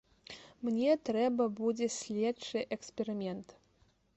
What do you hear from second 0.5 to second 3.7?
Мне трэба будзе следчы эксперымент.